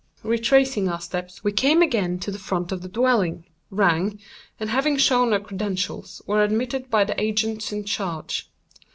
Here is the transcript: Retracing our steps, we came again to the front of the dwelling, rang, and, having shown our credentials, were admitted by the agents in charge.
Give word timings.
Retracing 0.23 0.89
our 0.89 0.99
steps, 0.99 1.43
we 1.43 1.51
came 1.51 1.83
again 1.83 2.17
to 2.21 2.31
the 2.31 2.39
front 2.39 2.71
of 2.71 2.81
the 2.81 2.89
dwelling, 2.89 3.45
rang, 3.69 4.19
and, 4.59 4.71
having 4.71 4.97
shown 4.97 5.31
our 5.31 5.39
credentials, 5.39 6.23
were 6.25 6.41
admitted 6.43 6.89
by 6.89 7.03
the 7.03 7.21
agents 7.21 7.71
in 7.71 7.85
charge. 7.85 8.49